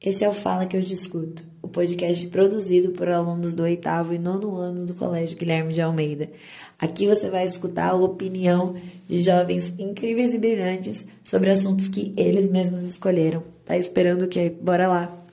[0.00, 4.18] Esse é o Fala que eu discuto, o podcast produzido por alunos do oitavo e
[4.18, 6.30] nono ano do Colégio Guilherme de Almeida.
[6.78, 12.48] Aqui você vai escutar a opinião de jovens incríveis e brilhantes sobre assuntos que eles
[12.48, 13.42] mesmos escolheram.
[13.64, 14.48] Tá esperando o quê?
[14.48, 15.26] Bora lá!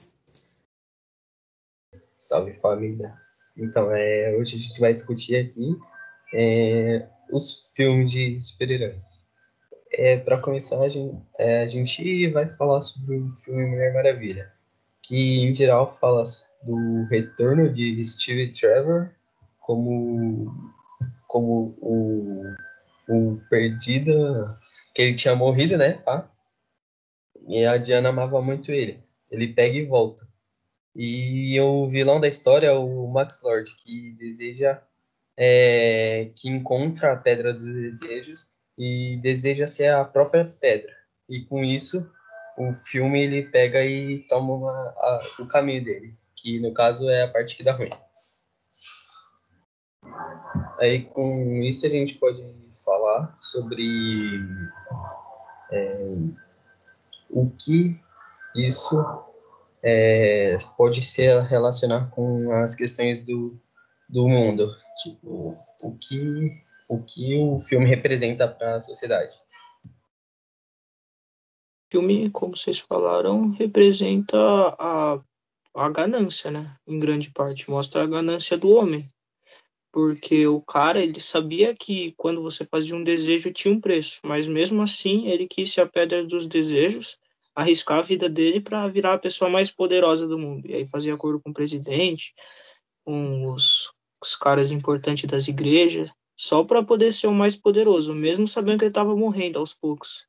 [2.15, 3.13] Salve família!
[3.55, 5.77] Então, é, hoje a gente vai discutir aqui
[6.33, 9.23] é, os filmes de super-heróis.
[9.91, 14.54] É, Para começar, a gente, é, a gente vai falar sobre o filme Mulher Maravilha,
[15.07, 16.23] que em geral fala
[16.63, 19.11] do retorno de Steve Trevor
[19.59, 20.73] como,
[21.27, 22.43] como o,
[23.07, 24.13] o perdido,
[24.95, 25.93] que ele tinha morrido, né?
[25.93, 26.29] Pá?
[27.47, 29.03] E a Diana amava muito ele.
[29.29, 30.27] Ele pega e volta.
[30.95, 34.81] E o vilão da história é o Max Lord, que deseja,
[35.37, 38.47] é, que encontra a Pedra dos Desejos
[38.77, 40.93] e deseja ser a própria pedra.
[41.29, 42.09] E com isso,
[42.57, 47.23] o filme ele pega e toma uma, a, o caminho dele, que no caso é
[47.23, 47.89] a parte que dá ruim.
[50.79, 52.43] Aí com isso a gente pode
[52.83, 54.39] falar sobre
[55.71, 56.15] é,
[57.29, 57.99] o que
[58.55, 59.03] isso
[59.83, 63.59] é, pode se relacionar com as questões do,
[64.07, 69.35] do mundo, tipo o que o que o filme representa para a sociedade.
[71.95, 75.17] Filme, como vocês falaram, representa a,
[75.73, 76.75] a ganância, né?
[76.85, 79.07] Em grande parte, mostra a ganância do homem.
[79.93, 84.45] Porque o cara, ele sabia que quando você fazia um desejo tinha um preço, mas
[84.45, 87.17] mesmo assim ele quis ser a pedra dos desejos,
[87.55, 90.67] arriscar a vida dele para virar a pessoa mais poderosa do mundo.
[90.67, 92.33] E aí fazia acordo com o presidente,
[93.05, 93.89] com os,
[94.21, 98.83] os caras importantes das igrejas, só para poder ser o mais poderoso, mesmo sabendo que
[98.83, 100.25] ele estava morrendo aos poucos.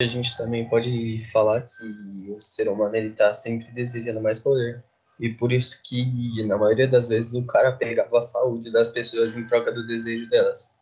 [0.00, 4.82] A gente também pode falar que o ser humano ele está sempre desejando mais poder.
[5.20, 9.36] E por isso que, na maioria das vezes, o cara pegava a saúde das pessoas
[9.36, 10.76] em troca do desejo delas.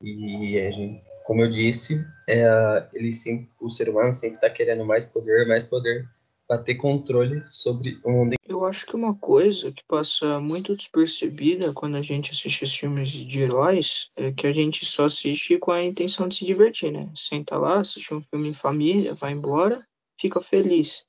[0.00, 4.86] E, a gente, como eu disse, é, ele sempre, o ser humano sempre está querendo
[4.86, 6.08] mais poder, mais poder,
[6.46, 8.36] para ter controle sobre o mundo.
[8.48, 13.10] Eu acho que uma coisa que passa muito despercebida quando a gente assiste os filmes
[13.10, 17.10] de heróis é que a gente só assiste com a intenção de se divertir, né?
[17.14, 19.84] Senta lá, assiste um filme em família, vai embora,
[20.18, 21.04] fica feliz.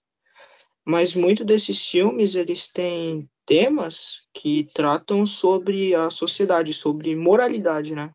[0.83, 8.11] Mas muito desses filmes, eles têm temas que tratam sobre a sociedade, sobre moralidade, né?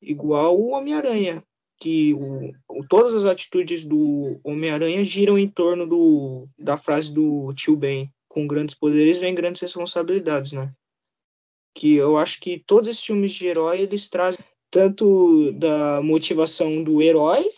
[0.00, 1.44] Igual o Homem-Aranha,
[1.82, 2.52] que o,
[2.88, 8.46] todas as atitudes do Homem-Aranha giram em torno do, da frase do tio Ben, com
[8.46, 10.72] grandes poderes vem grandes responsabilidades, né?
[11.74, 17.02] Que eu acho que todos esses filmes de herói, eles trazem tanto da motivação do
[17.02, 17.50] herói,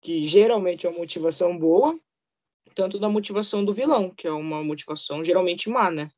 [0.00, 1.98] que geralmente é uma motivação boa,
[2.72, 6.08] tanto da motivação do vilão, que é uma motivação geralmente má, né?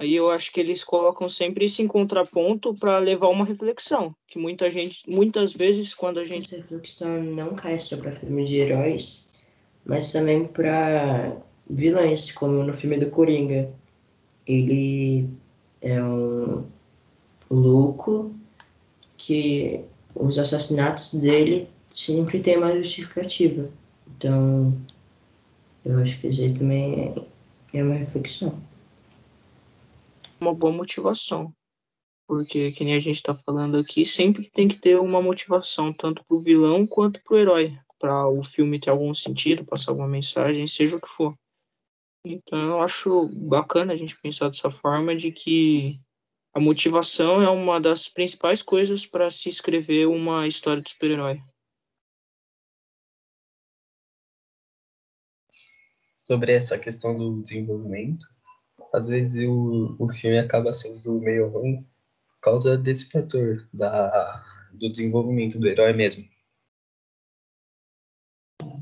[0.00, 4.38] Aí eu acho que eles colocam sempre isso em contraponto para levar uma reflexão, que
[4.38, 8.58] muita gente, muitas vezes quando a gente essa reflexão não cai só para filmes de
[8.58, 9.26] heróis,
[9.84, 11.36] mas também para
[11.68, 13.72] vilões, como no filme do Coringa.
[14.46, 15.28] Ele
[15.82, 16.64] é um
[17.50, 18.32] louco
[19.16, 19.80] que
[20.14, 23.68] os assassinatos dele sempre tem uma justificativa.
[24.16, 24.72] Então,
[25.84, 27.12] eu acho que isso aí também
[27.74, 28.67] é uma reflexão
[30.40, 31.52] uma boa motivação.
[32.26, 36.22] Porque, que nem a gente está falando aqui, sempre tem que ter uma motivação, tanto
[36.24, 40.08] para o vilão quanto para o herói, para o filme ter algum sentido, passar alguma
[40.08, 41.34] mensagem, seja o que for.
[42.24, 46.00] Então, eu acho bacana a gente pensar dessa forma de que
[46.52, 51.40] a motivação é uma das principais coisas para se escrever uma história de super-herói.
[56.16, 58.26] Sobre essa questão do desenvolvimento,
[58.92, 61.86] às vezes o, o filme acaba sendo meio ruim
[62.30, 66.28] por causa desse fator da, do desenvolvimento do herói mesmo.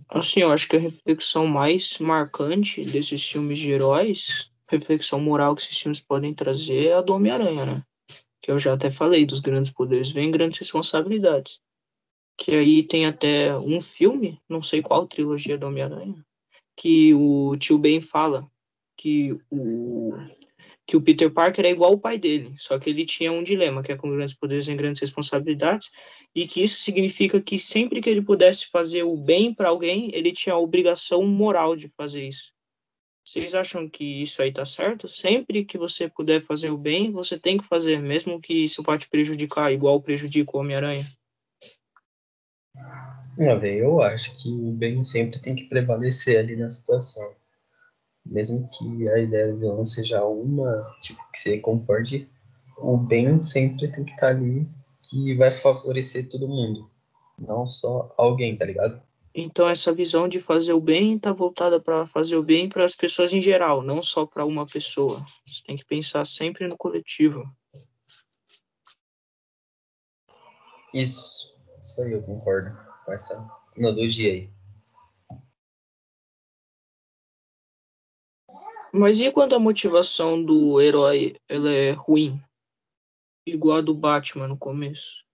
[0.09, 5.63] Assim, eu acho que a reflexão mais marcante desses filmes de heróis, reflexão moral que
[5.63, 7.83] esses filmes podem trazer é a do Homem-Aranha, né?
[8.41, 11.61] Que eu já até falei, dos grandes poderes vem grandes responsabilidades.
[12.39, 16.25] Que aí tem até um filme, não sei qual trilogia do Homem-Aranha,
[16.77, 18.49] que o tio Ben fala
[18.97, 20.13] que o
[20.87, 23.83] que o Peter Parker é igual ao pai dele, só que ele tinha um dilema,
[23.83, 25.91] que é com grandes poderes e grandes responsabilidades,
[26.33, 30.31] e que isso significa que sempre que ele pudesse fazer o bem para alguém, ele
[30.31, 32.53] tinha a obrigação moral de fazer isso.
[33.25, 35.09] Vocês acham que isso aí tá certo?
[35.09, 38.97] Sempre que você puder fazer o bem, você tem que fazer, mesmo que isso vá
[38.97, 41.05] te prejudicar, igual prejudica o Homem-Aranha?
[43.37, 47.35] Eu acho que o bem sempre tem que prevalecer ali na situação.
[48.29, 52.29] Mesmo que a ideia do vilão seja uma, tipo, que você concorde,
[52.77, 54.67] o bem sempre tem que estar ali
[55.09, 56.91] que vai favorecer todo mundo.
[57.39, 59.01] Não só alguém, tá ligado?
[59.35, 62.97] Então essa visão de fazer o bem está voltada para fazer o bem para as
[62.97, 65.23] pessoas em geral, não só para uma pessoa.
[65.47, 67.45] Você tem que pensar sempre no coletivo.
[70.95, 72.75] Isso, isso aí eu concordo
[73.05, 73.47] com essa
[73.77, 74.56] analogia aí.
[78.93, 82.41] Mas e quando a motivação do herói ela é ruim?
[83.47, 85.25] Igual a do Batman no começo.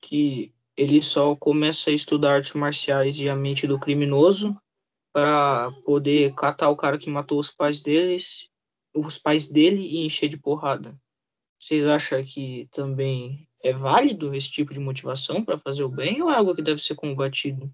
[0.00, 4.56] Que ele só começa a estudar artes marciais e a mente do criminoso
[5.12, 8.48] para poder catar o cara que matou os pais deles,
[8.94, 10.98] os pais dele e encher de porrada.
[11.58, 16.30] Vocês acham que também é válido esse tipo de motivação para fazer o bem ou
[16.30, 17.70] é algo que deve ser combatido?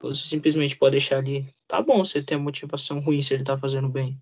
[0.00, 3.56] Você simplesmente pode deixar ali, tá bom, você tem a motivação ruim se ele tá
[3.56, 4.20] fazendo bem.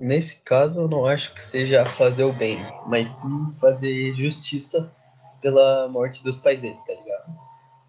[0.00, 4.92] Nesse caso, eu não acho que seja fazer o bem, mas sim fazer justiça
[5.40, 7.36] pela morte dos pais dele, tá ligado?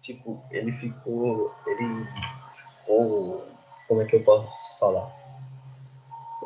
[0.00, 1.54] Tipo, ele ficou.
[1.66, 2.06] Ele
[2.52, 3.46] ficou.
[3.86, 5.08] Como é que eu posso falar?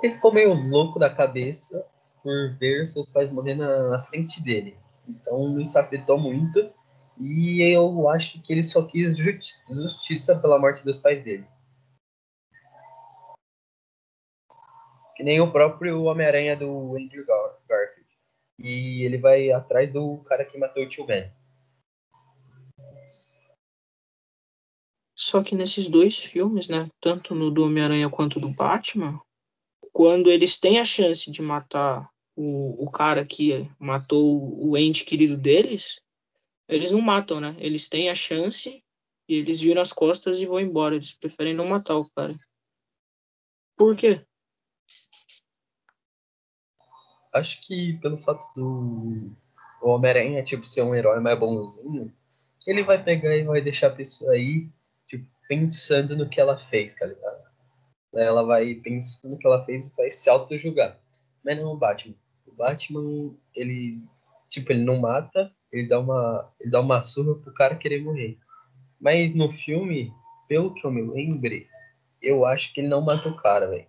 [0.03, 1.87] Ele ficou meio louco da cabeça
[2.23, 4.77] por ver seus pais morrer na, na frente dele.
[5.09, 6.69] Então isso afetou muito.
[7.19, 11.47] E eu acho que ele só quis justi justiça pela morte dos pais dele.
[15.17, 17.25] Que nem o próprio Homem-Aranha do Andrew
[17.69, 18.09] Garfield.
[18.59, 21.33] E ele vai atrás do cara que matou o tio Ben.
[25.17, 29.19] Só que nesses dois filmes, né, tanto no do Homem-Aranha quanto do Batman,
[29.93, 35.37] quando eles têm a chance de matar o, o cara que matou o ente querido
[35.37, 36.01] deles,
[36.69, 37.55] eles não matam, né?
[37.59, 38.83] Eles têm a chance
[39.29, 40.97] e eles viram as costas e vão embora.
[40.97, 42.35] Eles preferem não matar o cara.
[43.77, 44.25] Por quê?
[47.35, 49.33] Acho que pelo fato do
[49.83, 52.13] Homem-Aranha tipo, ser um herói mais bonzinho,
[52.67, 54.71] ele vai pegar e vai deixar a pessoa aí
[55.07, 57.45] tipo, pensando no que ela fez, tá ligado?
[58.15, 60.99] Ela vai pensando no que ela fez e vai se auto-julgar.
[61.45, 62.15] Mas não o Batman.
[62.57, 64.03] Batman, ele,
[64.49, 68.39] tipo, ele não mata, ele dá uma, ele dá uma surra pro cara querer morrer.
[69.01, 70.13] Mas no filme,
[70.49, 71.69] pelo que eu me lembre,
[72.23, 73.87] eu acho que ele não mata o cara, velho.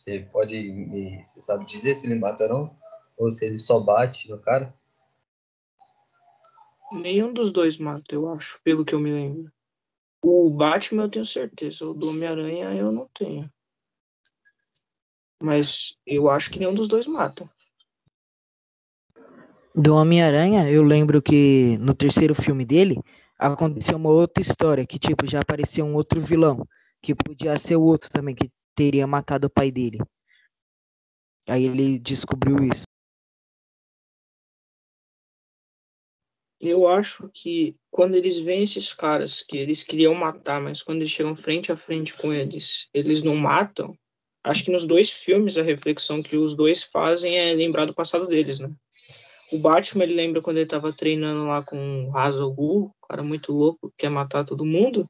[0.00, 2.76] Você pode me, você sabe dizer se ele mata ou não?
[3.18, 4.74] Ou se ele só bate no cara?
[6.90, 9.52] Nenhum dos dois mata, eu acho, pelo que eu me lembro.
[10.22, 13.46] O Batman eu tenho certeza, o do Homem-Aranha eu não tenho.
[15.42, 17.46] Mas eu acho que nenhum dos dois mata.
[19.74, 22.98] Do Homem-Aranha, eu lembro que no terceiro filme dele
[23.38, 26.66] aconteceu uma outra história, que tipo, já apareceu um outro vilão,
[27.02, 28.50] que podia ser o outro também, que
[28.80, 29.98] teria matado o pai dele.
[31.46, 32.84] Aí ele descobriu isso.
[36.58, 41.10] Eu acho que quando eles veem esses caras que eles queriam matar, mas quando eles
[41.10, 43.94] chegam frente a frente com eles, eles não matam.
[44.42, 48.26] Acho que nos dois filmes a reflexão que os dois fazem é lembrar do passado
[48.26, 48.70] deles, né?
[49.52, 53.52] O Batman, ele lembra quando ele tava treinando lá com o Hazal Ghul, cara muito
[53.52, 55.06] louco, quer matar todo mundo,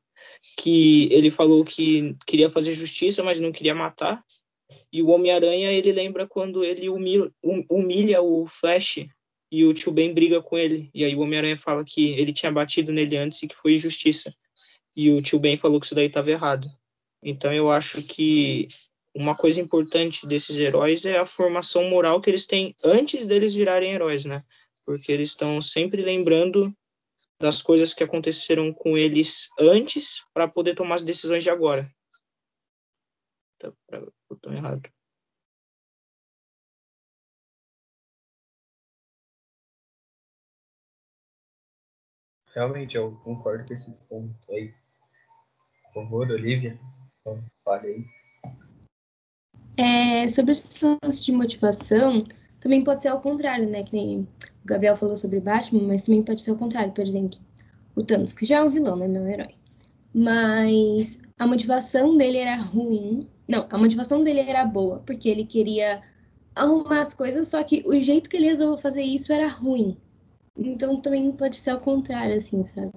[0.56, 4.22] que ele falou que queria fazer justiça, mas não queria matar.
[4.92, 7.30] E o Homem-Aranha, ele lembra quando ele humilha,
[7.68, 9.06] humilha o Flash
[9.50, 10.90] e o tio Ben briga com ele.
[10.94, 14.32] E aí o Homem-Aranha fala que ele tinha batido nele antes e que foi injustiça.
[14.96, 16.68] E o tio Ben falou que isso daí estava errado.
[17.22, 18.68] Então eu acho que
[19.14, 23.92] uma coisa importante desses heróis é a formação moral que eles têm antes deles virarem
[23.92, 24.42] heróis, né?
[24.86, 26.72] Porque eles estão sempre lembrando
[27.40, 31.90] das coisas que aconteceram com eles antes para poder tomar as decisões de agora.
[33.58, 33.72] Tá,
[34.28, 34.82] botão errado.
[42.54, 44.74] Realmente, eu concordo com esse ponto aí.
[45.84, 46.78] Por favor, Olivia,
[47.64, 48.04] fale aí.
[49.76, 52.26] É, sobre esse lance de motivação,
[52.60, 53.82] também pode ser ao contrário, né?
[53.82, 54.26] Que nem o
[54.64, 56.92] Gabriel falou sobre Batman, mas também pode ser ao contrário.
[56.92, 57.38] Por exemplo,
[57.96, 59.08] o Thanos, que já é um vilão, né?
[59.08, 59.54] Não é um herói.
[60.14, 63.26] Mas a motivação dele era ruim.
[63.48, 66.02] Não, a motivação dele era boa, porque ele queria
[66.54, 69.96] arrumar as coisas, só que o jeito que ele resolveu fazer isso era ruim.
[70.56, 72.92] Então também pode ser ao contrário, assim, sabe?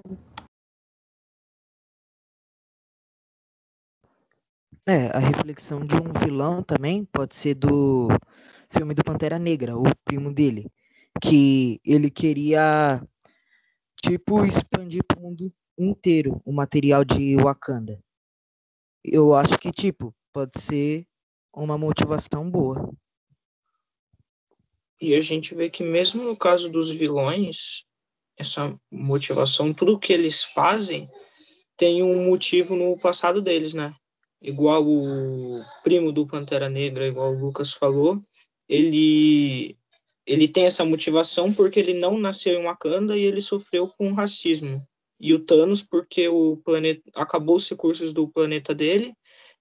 [4.86, 8.08] É, a reflexão de um vilão também pode ser do
[8.76, 10.70] filme do Pantera Negra, o primo dele,
[11.22, 13.00] que ele queria
[14.02, 17.98] tipo expandir para o mundo inteiro o material de Wakanda.
[19.02, 21.06] Eu acho que, tipo, pode ser
[21.54, 22.92] uma motivação boa.
[25.00, 27.84] E a gente vê que mesmo no caso dos vilões,
[28.36, 31.08] essa motivação, tudo que eles fazem
[31.76, 33.94] tem um motivo no passado deles, né?
[34.40, 38.20] Igual o primo do Pantera Negra, igual o Lucas falou,
[38.68, 39.76] ele
[40.26, 44.80] ele tem essa motivação porque ele não nasceu em Wakanda e ele sofreu com racismo.
[45.20, 49.14] E o Thanos porque o planeta acabou os recursos do planeta dele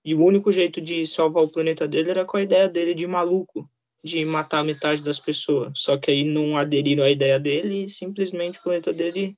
[0.05, 3.05] e o único jeito de salvar o planeta dele era com a ideia dele de
[3.05, 3.69] maluco,
[4.03, 5.73] de matar metade das pessoas.
[5.75, 9.37] Só que aí não aderiram à ideia dele e simplesmente o planeta dele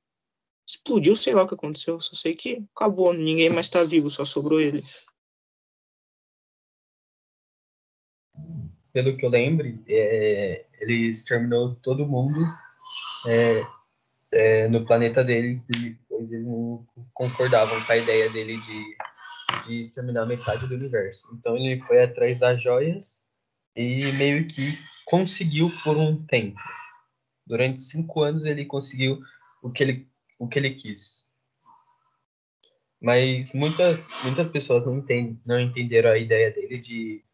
[0.67, 1.99] explodiu, sei lá o que aconteceu.
[1.99, 4.83] Só sei que acabou, ninguém mais tá vivo, só sobrou ele.
[8.95, 12.39] Pelo que eu lembre, é, ele exterminou todo mundo
[13.27, 13.61] é,
[14.31, 15.61] é, no planeta dele,
[16.07, 21.27] pois eles não concordavam com a ideia dele de, de exterminar metade do universo.
[21.37, 23.27] Então ele foi atrás das joias
[23.75, 26.61] e meio que conseguiu por um tempo.
[27.45, 29.19] Durante cinco anos ele conseguiu
[29.61, 30.07] o que ele,
[30.39, 31.25] o que ele quis.
[33.01, 37.24] Mas muitas, muitas pessoas não, entendem, não entenderam a ideia dele de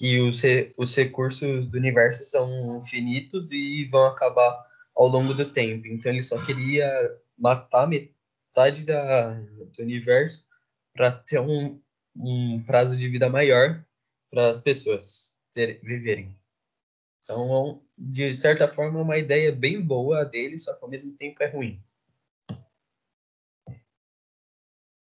[0.00, 0.40] que os,
[0.78, 4.66] os recursos do universo são infinitos e vão acabar
[4.96, 5.86] ao longo do tempo.
[5.88, 6.90] Então ele só queria
[7.36, 10.42] matar metade da, do universo
[10.94, 11.78] para ter um,
[12.16, 13.84] um prazo de vida maior
[14.30, 16.34] para as pessoas ter, viverem.
[17.22, 21.42] Então, de certa forma, é uma ideia bem boa dele, só que ao mesmo tempo
[21.42, 21.78] é ruim.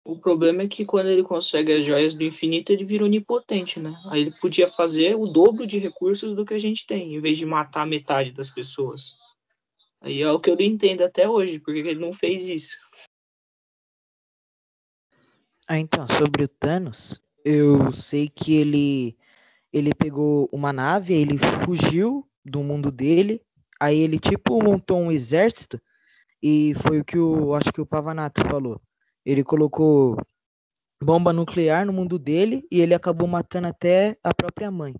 [0.03, 3.93] O problema é que quando ele consegue as joias do infinito, ele vira onipotente, né?
[4.09, 7.37] Aí ele podia fazer o dobro de recursos do que a gente tem, em vez
[7.37, 9.15] de matar metade das pessoas.
[10.01, 12.77] Aí é o que eu não entendo até hoje, porque ele não fez isso.
[15.67, 19.17] Ah, então, sobre o Thanos, eu sei que ele
[19.71, 23.39] ele pegou uma nave, ele fugiu do mundo dele,
[23.79, 25.79] aí ele tipo montou um exército
[26.41, 28.81] e foi o que o acho que o Pavanato falou.
[29.29, 30.17] Ele colocou
[30.99, 34.95] bomba nuclear no mundo dele e ele acabou matando até a própria mãe.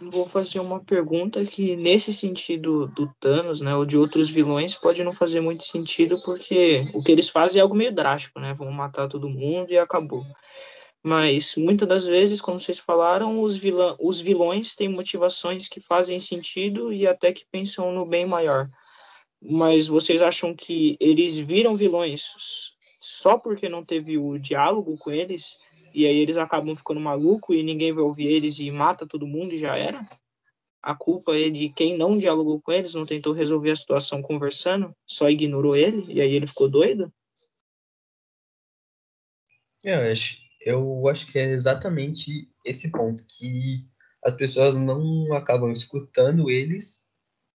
[0.00, 5.02] Vou fazer uma pergunta que, nesse sentido do Thanos, né, ou de outros vilões, pode
[5.02, 8.54] não fazer muito sentido, porque o que eles fazem é algo meio drástico, né?
[8.54, 10.22] Vão matar todo mundo e acabou.
[11.02, 16.20] Mas, muitas das vezes, como vocês falaram, os, vilão, os vilões têm motivações que fazem
[16.20, 18.64] sentido e até que pensam no bem maior
[19.44, 22.32] mas vocês acham que eles viram vilões
[22.98, 25.56] só porque não teve o diálogo com eles
[25.94, 29.52] e aí eles acabam ficando maluco e ninguém vai ouvir eles e mata todo mundo
[29.52, 30.02] e já era?
[30.82, 34.94] A culpa é de quem não dialogou com eles, não tentou resolver a situação conversando,
[35.06, 37.12] só ignorou ele e aí ele ficou doido?
[39.84, 43.84] Eu acho, eu acho que é exatamente esse ponto que
[44.24, 47.03] as pessoas não acabam escutando eles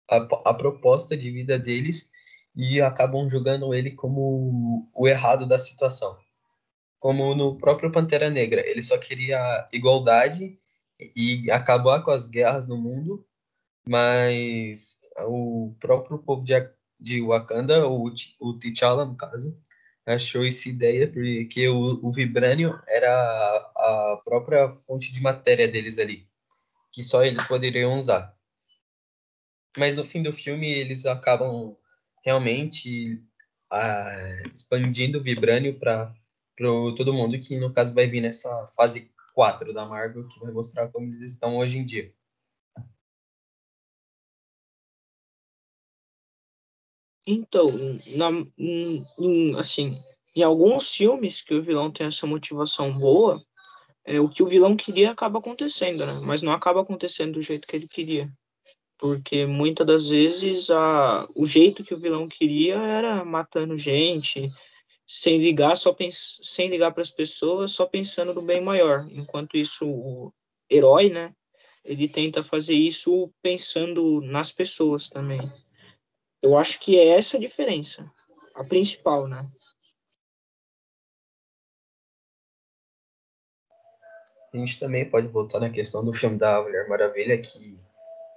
[0.10, 2.10] a, a proposta de vida deles
[2.56, 6.18] e acabam julgando ele como o errado da situação.
[7.00, 10.60] Como no próprio Pantera Negra, ele só queria igualdade
[11.16, 13.24] e acabar com as guerras no mundo,
[13.88, 16.54] mas o próprio povo de,
[17.00, 19.56] de Wakanda, o, o T'Challa no caso,
[20.06, 26.00] achou essa ideia porque o, o Vibranium era a, a própria fonte de matéria deles
[26.00, 26.28] ali,
[26.92, 28.37] que só eles poderiam usar.
[29.78, 31.78] Mas no fim do filme eles acabam
[32.26, 33.22] realmente
[33.72, 36.14] ah, expandindo o Vibranium para
[36.58, 40.90] todo mundo, que no caso vai vir nessa fase 4 da Marvel, que vai mostrar
[40.90, 42.12] como eles estão hoje em dia.
[47.30, 47.70] Então,
[48.16, 49.96] na, em, assim,
[50.34, 53.38] em alguns filmes que o vilão tem essa motivação boa,
[54.06, 56.22] é, o que o vilão queria acaba acontecendo, né?
[56.24, 58.32] Mas não acaba acontecendo do jeito que ele queria
[59.00, 64.52] porque muitas das vezes a, o jeito que o vilão queria era matando gente,
[65.06, 69.08] sem ligar só pens, sem ligar para as pessoas, só pensando no bem maior.
[69.12, 70.34] Enquanto isso o
[70.70, 71.34] herói, né,
[71.86, 75.40] ele tenta fazer isso pensando nas pessoas também.
[76.42, 78.12] Eu acho que é essa a diferença,
[78.56, 79.46] a principal, né?
[84.54, 87.78] A gente também pode voltar na questão do filme da Mulher Maravilha, que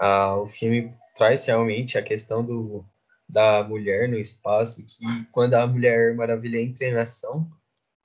[0.00, 2.85] ah, o filme traz realmente a questão do,
[3.28, 7.50] da mulher no espaço, que quando a Mulher Maravilha entra em ação,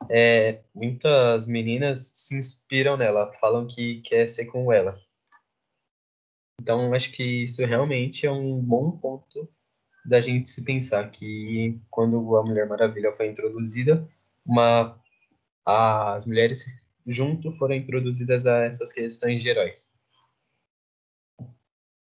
[0.09, 4.99] é, muitas meninas se inspiram nela, falam que quer ser como ela.
[6.61, 9.49] Então, acho que isso realmente é um bom ponto
[10.05, 14.07] da gente se pensar que quando a Mulher Maravilha foi introduzida,
[14.45, 15.01] uma,
[15.65, 16.65] as mulheres
[17.07, 19.94] junto foram introduzidas a essas questões de heróis.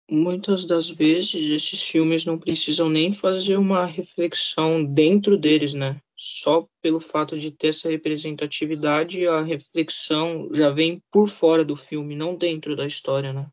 [0.09, 6.01] Muitas das vezes esses filmes não precisam nem fazer uma reflexão dentro deles, né?
[6.15, 12.15] Só pelo fato de ter essa representatividade, a reflexão já vem por fora do filme,
[12.15, 13.51] não dentro da história, né?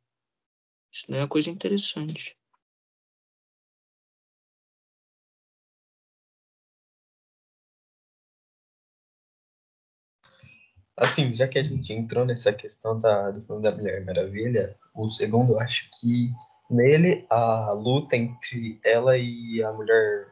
[0.93, 2.37] Isso é uma coisa interessante.
[10.97, 15.09] Assim, já que a gente entrou nessa questão da, do filme da Mulher Maravilha, o
[15.09, 16.33] segundo, acho que
[16.71, 20.29] nele a luta entre ela e a mulher,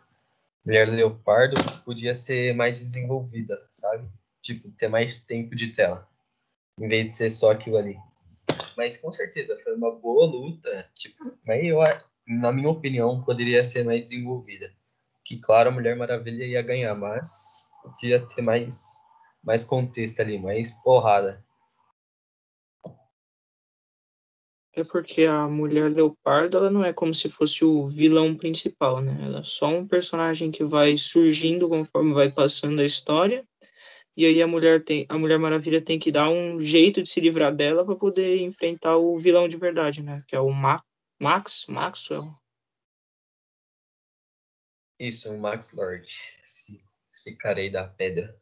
[0.65, 4.09] mulher Leopardo podia ser mais desenvolvida, sabe?
[4.41, 6.09] Tipo, ter mais tempo de tela,
[6.79, 7.99] em vez de ser só aquilo ali.
[8.77, 11.63] Mas com certeza foi uma boa luta, tipo, mas
[12.27, 14.73] na minha opinião, poderia ser mais desenvolvida.
[15.25, 19.02] Que claro, a Mulher Maravilha ia ganhar, mas podia ter mais
[19.43, 21.45] mais contexto ali, mais porrada.
[24.75, 29.19] É porque a mulher leopardo ela não é como se fosse o vilão principal, né?
[29.23, 33.47] Ela é só um personagem que vai surgindo conforme vai passando a história.
[34.17, 37.21] E aí a mulher tem, a Mulher Maravilha tem que dar um jeito de se
[37.21, 40.23] livrar dela para poder enfrentar o vilão de verdade, né?
[40.27, 40.83] Que é o Ma
[41.21, 42.31] Max, Maxwell.
[44.99, 46.07] Isso, o Max Lord,
[46.43, 46.83] esse,
[47.13, 48.39] esse cara aí da pedra.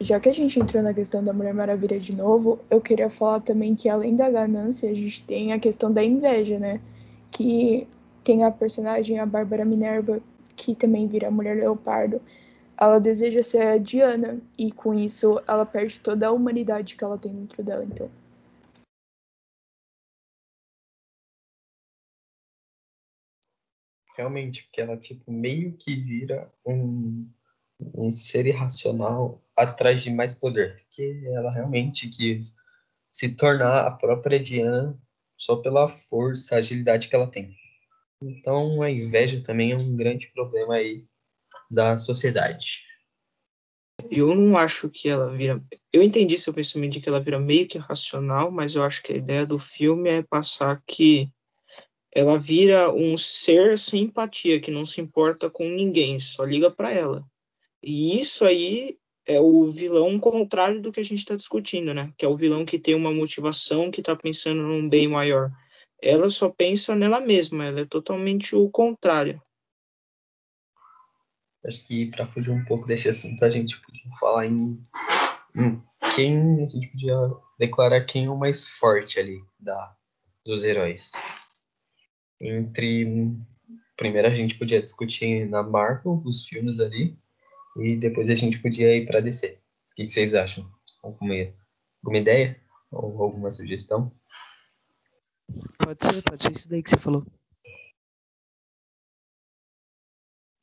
[0.00, 3.40] Já que a gente entrou na questão da Mulher Maravilha de novo, eu queria falar
[3.40, 6.80] também que além da ganância, a gente tem a questão da inveja, né?
[7.30, 7.86] Que
[8.22, 10.20] tem a personagem, a Bárbara Minerva,
[10.56, 12.20] que também vira a Mulher Leopardo.
[12.80, 17.18] Ela deseja ser a Diana, e com isso ela perde toda a humanidade que ela
[17.18, 18.08] tem dentro dela, então.
[24.16, 27.28] Realmente, porque ela, tipo, meio que vira um
[27.80, 32.56] um ser irracional atrás de mais poder, que ela realmente quis
[33.10, 34.98] se tornar a própria Diana
[35.36, 37.56] só pela força, agilidade que ela tem.
[38.20, 41.04] Então a inveja também é um grande problema aí
[41.70, 42.88] da sociedade.
[44.10, 45.62] Eu não acho que ela vira.
[45.92, 49.12] Eu entendi seu pensamento de que ela vira meio que racional, mas eu acho que
[49.12, 51.30] a ideia do filme é passar que
[52.14, 56.92] ela vira um ser sem empatia, que não se importa com ninguém, só liga para
[56.92, 57.24] ela.
[57.82, 62.12] E isso aí é o vilão contrário do que a gente está discutindo, né?
[62.16, 65.50] Que é o vilão que tem uma motivação, que está pensando num bem maior.
[66.02, 69.40] Ela só pensa nela mesma, ela é totalmente o contrário.
[71.64, 74.80] Acho que para fugir um pouco desse assunto, a gente podia falar em,
[75.56, 75.82] em,
[76.14, 77.16] quem a gente podia
[77.58, 79.94] declarar quem é o mais forte ali da
[80.46, 81.12] dos heróis.
[82.40, 83.04] Entre
[83.96, 87.18] primeiro a gente podia discutir na Marvel os filmes ali
[87.78, 89.60] e depois a gente podia ir para DC.
[89.92, 90.68] O que vocês acham?
[91.02, 91.34] Alguma,
[92.02, 92.60] alguma ideia?
[92.90, 94.12] Ou alguma sugestão?
[95.78, 97.26] Pode ser, pode ser isso daí que você falou.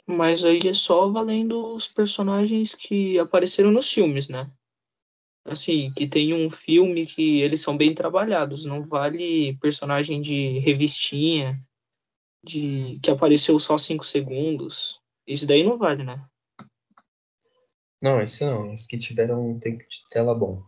[0.08, 4.52] Mas aí é só valendo os personagens que apareceram nos filmes, né?
[5.44, 11.58] Assim, que tem um filme que eles são bem trabalhados, não vale personagem de revistinha,
[12.44, 15.00] de que apareceu só cinco segundos.
[15.26, 16.16] Isso daí não vale, né?
[18.06, 18.72] Não, isso não.
[18.72, 20.64] Os que tiveram um tempo de tela bom.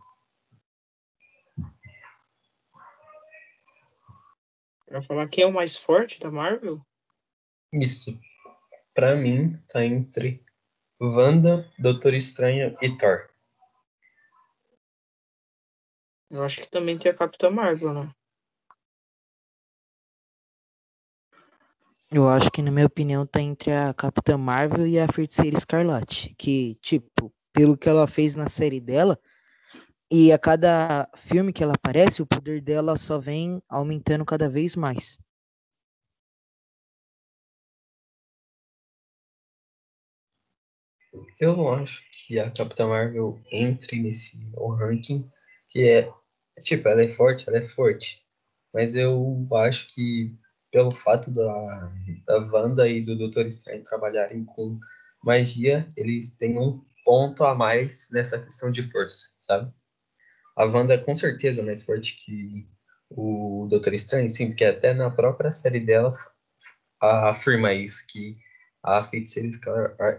[4.84, 6.84] Pra falar quem é o mais forte da Marvel?
[7.72, 8.20] Isso.
[8.92, 10.44] Pra mim, tá entre
[11.00, 13.30] Wanda, Doutor Estranho e Thor.
[16.28, 18.12] Eu acho que também tem a Capitã Marvel, né?
[22.10, 26.34] Eu acho que, na minha opinião, tá entre a Capitã Marvel e a Feiticeira Escarlate.
[26.38, 29.20] Que, tipo, pelo que ela fez na série dela,
[30.10, 34.74] e a cada filme que ela aparece, o poder dela só vem aumentando cada vez
[34.74, 35.18] mais.
[41.38, 45.30] Eu não acho que a Capitã Marvel entre nesse ranking,
[45.68, 46.10] que é,
[46.62, 48.22] tipo, ela é forte, ela é forte.
[48.72, 50.34] Mas eu acho que
[50.70, 51.92] pelo fato da,
[52.26, 54.78] da Wanda e do Doutor Estranho trabalharem com
[55.22, 59.72] magia, eles têm um ponto a mais nessa questão de força, sabe?
[60.56, 62.68] A Wanda é com certeza mais forte que
[63.10, 66.12] o Doutor Estranho, sim, porque até na própria série dela
[67.00, 68.36] afirma isso, que
[68.82, 69.50] a Feiticeira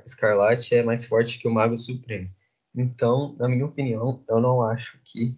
[0.05, 2.29] Escarlate é mais forte que o Mago Supremo.
[2.75, 5.35] Então, na minha opinião, eu não acho que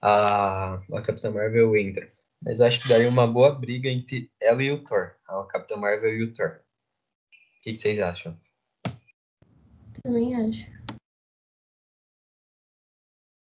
[0.00, 2.08] a, a Capitã Marvel entra.
[2.42, 5.14] Mas acho que daria uma boa briga entre ela e o Thor.
[5.26, 6.60] A Capitã Marvel e o Thor.
[6.60, 8.38] O que, que vocês acham?
[10.02, 10.78] Também acho.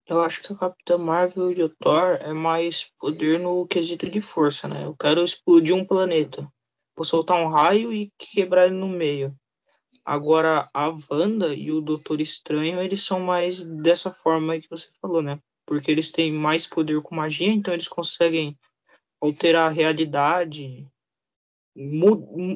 [0.08, 4.22] Eu acho que a Capitã Marvel e o Thor é mais poder no quesito de
[4.22, 4.86] força, né?
[4.86, 6.50] Eu quero explodir um planeta.
[6.96, 9.36] Vou soltar um raio e quebrar ele no meio.
[10.06, 14.88] Agora, a Wanda e o Doutor Estranho, eles são mais dessa forma aí que você
[15.02, 15.38] falou, né?
[15.66, 18.58] Porque eles têm mais poder com magia, então eles conseguem
[19.22, 20.88] alterar a realidade.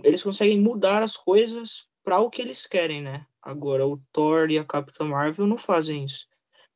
[0.04, 3.26] Eles conseguem mudar as coisas para o que eles querem, né?
[3.42, 6.28] Agora, o Thor e a Capitã Marvel não fazem isso.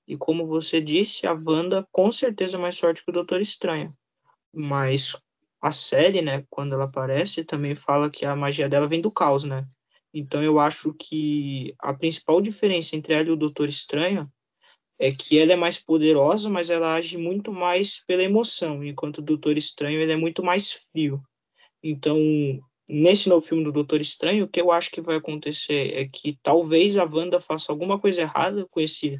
[0.07, 3.95] E como você disse, a Wanda com certeza é mais forte que o Doutor Estranho.
[4.53, 5.15] Mas
[5.61, 9.43] a série, né, quando ela aparece, também fala que a magia dela vem do caos,
[9.43, 9.67] né?
[10.13, 14.31] Então eu acho que a principal diferença entre ela e o Doutor Estranho
[14.97, 19.21] é que ela é mais poderosa, mas ela age muito mais pela emoção, enquanto o
[19.21, 21.21] Doutor Estranho ele é muito mais frio.
[21.83, 22.17] Então,
[22.87, 26.37] nesse novo filme do Doutor Estranho, o que eu acho que vai acontecer é que
[26.41, 29.17] talvez a Wanda faça alguma coisa errada com esse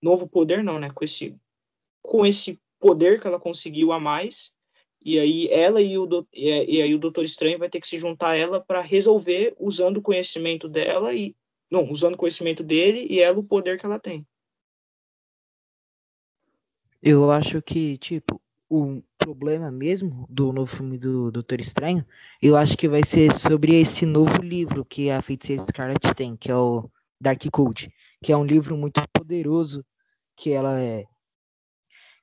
[0.00, 0.90] novo poder, não, né?
[0.90, 1.34] Com esse,
[2.00, 4.52] com esse poder que ela conseguiu a mais,
[5.04, 8.30] e aí ela e o, e aí o Doutor Estranho vai ter que se juntar
[8.30, 11.34] a ela para resolver usando o conhecimento dela e
[11.70, 14.26] não, usando o conhecimento dele e ela o poder que ela tem.
[17.02, 22.06] Eu acho que, tipo, o problema mesmo do novo filme do Doutor Estranho,
[22.40, 26.50] eu acho que vai ser sobre esse novo livro que a Feiticeira Scarlet tem, que
[26.50, 26.88] é o
[27.20, 29.84] Dark Code, que é um livro muito poderoso
[30.36, 31.04] que ela é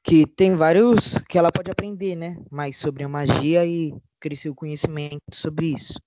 [0.01, 2.37] que tem vários que ela pode aprender, né?
[2.49, 6.01] Mais sobre a magia e crescer o conhecimento sobre isso.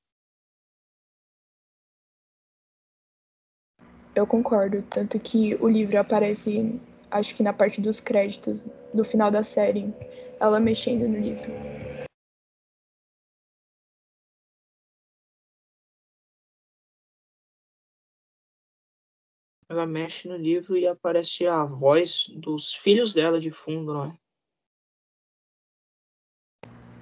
[4.14, 6.80] Eu concordo, tanto que o livro aparece,
[7.12, 9.94] acho que na parte dos créditos do final da série,
[10.40, 11.53] ela mexendo no livro.
[19.72, 24.14] ela mexe no livro e aparece a voz dos filhos dela de fundo, não é?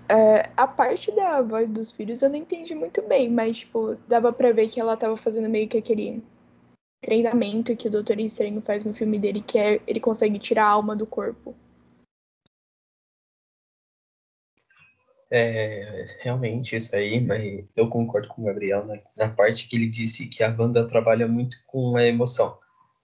[0.08, 4.32] É, a parte da voz dos filhos eu não entendi muito bem, mas, tipo, dava
[4.32, 6.22] pra ver que ela tava fazendo meio que aquele
[7.00, 10.70] treinamento que o Doutor Estranho faz no filme dele, que é ele consegue tirar a
[10.70, 11.56] alma do corpo.
[15.32, 19.88] É, realmente isso aí, mas eu concordo com o Gabriel na, na parte que ele
[19.88, 22.58] disse que a Wanda trabalha muito com a emoção.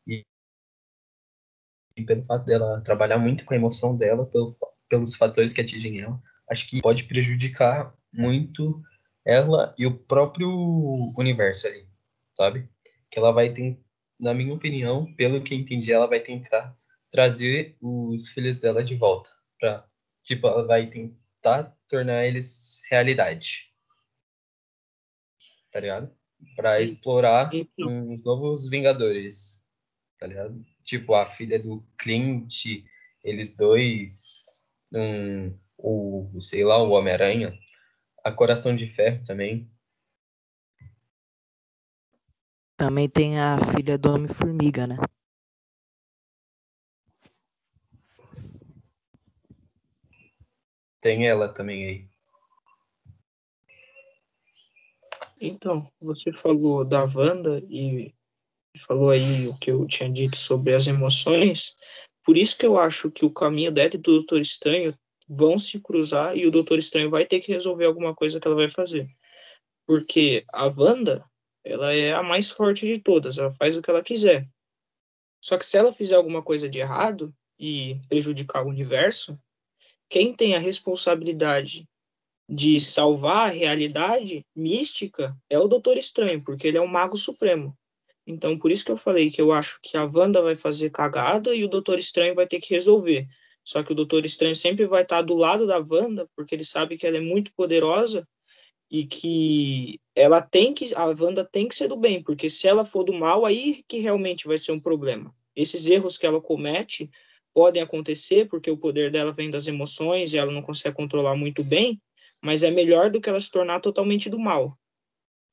[0.04, 0.24] E,
[1.96, 4.52] e pelo fato dela trabalhar muito com a emoção dela, pelo,
[4.88, 8.82] pelos fatores que atingem ela, acho que pode prejudicar muito
[9.24, 10.50] ela e o próprio
[11.16, 11.88] universo ali,
[12.36, 12.68] sabe?
[13.08, 13.78] Que ela vai ter,
[14.18, 16.76] na minha opinião, pelo que entendi, ela vai tentar
[17.10, 19.30] trazer os filhos dela de volta.
[19.58, 19.88] Pra,
[20.22, 23.72] tipo, ela vai tentar tornar eles realidade.
[25.70, 26.10] Tá ligado?
[26.54, 29.66] Pra explorar uns novos Vingadores.
[30.18, 30.64] Tá ligado?
[30.82, 32.64] Tipo, a filha do Clint,
[33.22, 37.58] eles dois, um, o, sei lá, o Homem-Aranha,
[38.24, 39.70] a Coração de Ferro também.
[42.76, 44.96] Também tem a filha do Homem-Formiga, né?
[51.00, 52.08] Tem ela também aí.
[55.40, 58.12] Então, você falou da Wanda e
[58.86, 61.74] falou aí o que eu tinha dito sobre as emoções.
[62.24, 65.80] Por isso que eu acho que o caminho dela e do Doutor Estranho vão se
[65.80, 69.06] cruzar e o Doutor Estranho vai ter que resolver alguma coisa que ela vai fazer.
[69.86, 71.24] Porque a Wanda,
[71.66, 74.48] ela é a mais forte de todas, ela faz o que ela quiser.
[75.40, 79.38] Só que se ela fizer alguma coisa de errado e prejudicar o universo,
[80.08, 81.84] quem tem a responsabilidade
[82.48, 87.76] de salvar a realidade mística é o Doutor Estranho, porque ele é o mago supremo.
[88.24, 91.52] Então, por isso que eu falei que eu acho que a Wanda vai fazer cagada
[91.52, 93.26] e o Doutor Estranho vai ter que resolver.
[93.64, 96.96] Só que o Doutor Estranho sempre vai estar do lado da Wanda, porque ele sabe
[96.96, 98.24] que ela é muito poderosa
[98.88, 102.86] e que ela tem que a Wanda tem que ser do bem, porque se ela
[102.86, 105.32] for do mal, aí que realmente vai ser um problema.
[105.54, 107.10] Esses erros que ela comete
[107.52, 111.62] podem acontecer, porque o poder dela vem das emoções e ela não consegue controlar muito
[111.62, 112.00] bem,
[112.42, 114.74] mas é melhor do que ela se tornar totalmente do mal.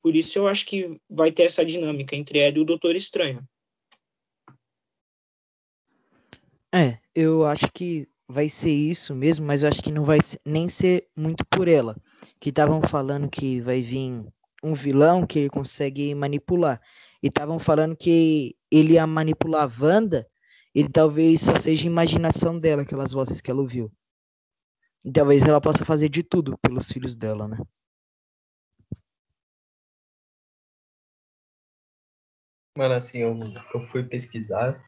[0.02, 3.46] Por isso eu acho que vai ter essa dinâmica entre ela e o Doutor Estranho.
[6.74, 10.68] É, eu acho que vai ser isso mesmo, mas eu acho que não vai nem
[10.68, 11.96] ser muito por ela.
[12.40, 14.26] Que estavam falando que vai vir
[14.64, 16.80] um vilão que ele consegue manipular.
[17.22, 20.28] E estavam falando que ele ia manipular a Wanda
[20.74, 23.92] e talvez só seja imaginação dela, aquelas vozes que ela ouviu.
[25.04, 27.58] E talvez ela possa fazer de tudo pelos filhos dela, né?
[32.76, 33.36] Mano, assim, eu,
[33.74, 34.82] eu fui pesquisar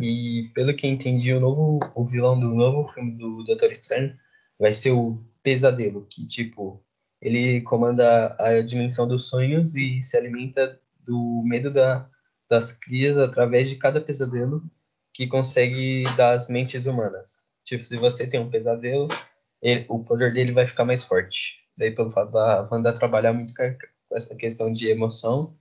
[0.00, 4.18] e pelo que entendi, o novo o vilão do novo filme do Doutor Estranho
[4.58, 6.84] vai ser o Pesadelo, que tipo,
[7.22, 12.08] ele comanda a dimensão dos sonhos e se alimenta do medo da,
[12.50, 14.60] das crias através de cada pesadelo
[15.14, 17.52] que consegue das mentes humanas.
[17.64, 19.08] Tipo, se você tem um pesadelo,
[19.62, 21.60] ele, o poder dele vai ficar mais forte.
[21.78, 25.56] Daí, pelo fato da Wanda trabalhar muito com essa questão de emoção,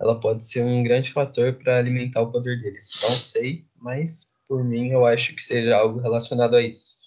[0.00, 2.78] ela pode ser um grande fator para alimentar o poder dele.
[3.02, 7.05] Não sei, mas por mim eu acho que seja algo relacionado a isso.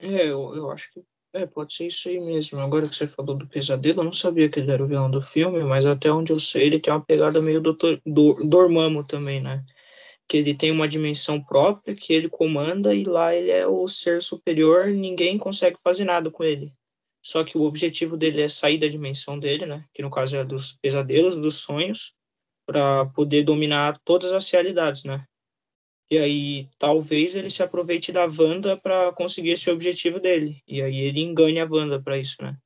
[0.00, 2.58] É, eu, eu acho que é, pode ser isso aí mesmo.
[2.60, 5.20] Agora que você falou do pesadelo, eu não sabia que ele era o vilão do
[5.20, 9.40] filme, mas até onde eu sei, ele tem uma pegada meio do, do Dormammu também,
[9.40, 9.64] né?
[10.28, 14.22] Que ele tem uma dimensão própria que ele comanda e lá ele é o ser
[14.22, 16.72] superior, ninguém consegue fazer nada com ele.
[17.22, 19.84] Só que o objetivo dele é sair da dimensão dele, né?
[19.92, 22.14] Que no caso é dos pesadelos, dos sonhos,
[22.66, 25.24] para poder dominar todas as realidades, né?
[26.10, 30.62] E aí talvez ele se aproveite da Wanda para conseguir esse objetivo dele.
[30.66, 32.56] E aí ele engane a Wanda para isso, né?